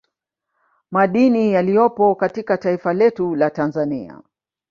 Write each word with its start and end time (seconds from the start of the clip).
Madini 0.91 1.51
yaliyopo 1.53 2.15
katika 2.15 2.57
taifa 2.57 2.93
letu 2.93 3.35
la 3.35 3.49
Tanzania 3.49 4.21